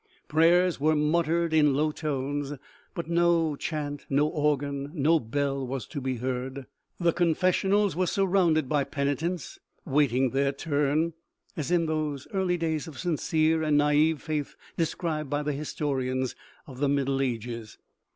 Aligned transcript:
Prayers 0.27 0.79
were 0.79 0.95
muttered 0.95 1.53
in 1.53 1.75
low 1.75 1.91
tones, 1.91 2.53
but 2.95 3.07
no 3.07 3.55
chant, 3.55 4.07
no 4.09 4.27
organ, 4.27 4.89
no 4.95 5.19
bell 5.19 5.63
was 5.67 5.85
to 5.85 6.01
be 6.01 6.15
heard. 6.15 6.65
The 6.99 7.13
confes 7.13 7.53
sionals 7.61 7.95
were 7.95 8.07
surrounded 8.07 8.67
by 8.67 8.83
penitents, 8.83 9.59
waiting 9.85 10.31
their 10.31 10.53
turn, 10.53 11.13
as 11.55 11.69
in 11.69 11.85
those 11.85 12.27
early 12.33 12.57
days 12.57 12.87
of 12.87 12.97
sincere 12.97 13.61
and 13.61 13.77
naive 13.77 14.23
faith 14.23 14.55
described 14.75 15.29
by 15.29 15.43
the 15.43 15.53
historians 15.53 16.35
of 16.65 16.79
the 16.79 16.89
middle 16.89 17.21
ages. 17.21 17.77